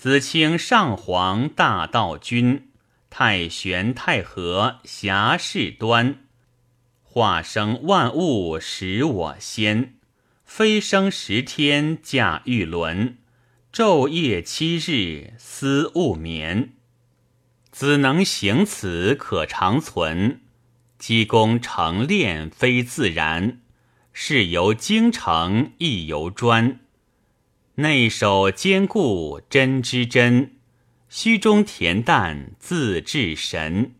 [0.00, 2.70] 子清上皇大道君，
[3.10, 6.20] 太玄太和侠士端。
[7.02, 9.96] 化生万物使我先，
[10.46, 13.18] 飞升十天驾玉轮，
[13.70, 16.72] 昼夜七日思勿眠。
[17.70, 20.40] 子能行此可长存，
[20.98, 23.60] 积功成炼非自然。
[24.14, 26.80] 是由精诚，亦由专。
[27.80, 30.52] 内守坚固真之真，
[31.08, 33.94] 虚中恬淡自至神。